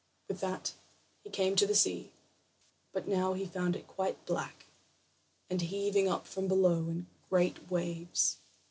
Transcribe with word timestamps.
With 0.27 0.39
that 0.39 0.73
he 1.23 1.29
came 1.29 1.55
to 1.55 1.67
the 1.67 1.75
sea, 1.75 2.11
but 2.91 3.07
now 3.07 3.33
he 3.33 3.45
found 3.45 3.75
it 3.75 3.85
quite 3.87 4.25
black, 4.25 4.65
and 5.47 5.61
heaving 5.61 6.07
up 6.09 6.25
from 6.25 6.47
below 6.47 6.87
in 6.87 7.05
great 7.29 7.69
waves. 7.69 8.37